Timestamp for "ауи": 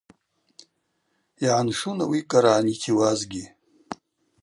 2.03-2.19